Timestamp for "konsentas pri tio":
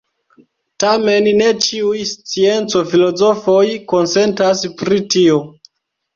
3.93-5.39